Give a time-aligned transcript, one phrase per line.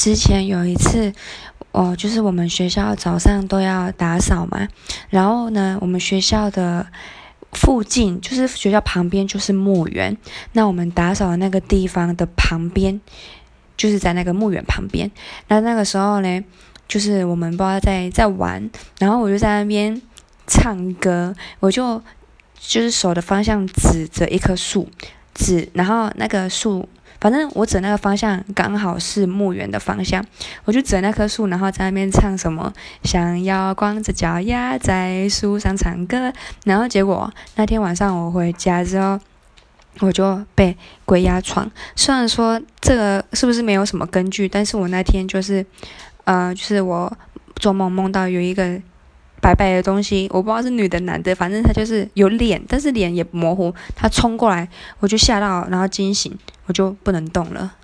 [0.00, 1.12] 之前有一次，
[1.72, 4.66] 哦，就是我们学校早上都要打扫嘛，
[5.10, 6.86] 然后呢，我们学校的
[7.52, 10.16] 附近就是学校旁边就是墓园，
[10.52, 12.98] 那我们打扫的那个地方的旁边，
[13.76, 15.10] 就是在那个墓园旁边。
[15.48, 16.44] 那那个时候呢，
[16.88, 20.00] 就是我们不知道在在玩，然后我就在那边
[20.46, 22.02] 唱歌，我就
[22.58, 24.88] 就是手的方向指着一棵树，
[25.40, 26.88] 指，然后那个树。
[27.20, 30.24] 反正我指那个方向刚好是墓园的方向，
[30.64, 32.72] 我就指那棵树，然后在那边唱什么，
[33.04, 36.32] 想要光着脚丫在树上唱歌。
[36.64, 39.20] 然后结果那天晚上我回家之后，
[39.98, 41.70] 我就被鬼压床。
[41.94, 45.66] 虽然说这个是不是没有什么根据，但是我那天就是，
[46.24, 47.14] 呃，就是我
[47.56, 48.80] 做梦梦到有一个
[49.40, 53.74] 白白的东西，我不知道是女的男的，反正他就是有脸，但是脸也模糊。
[53.96, 56.36] 他冲过来，我就吓到，然后惊醒。
[56.66, 57.74] 我就不能动了。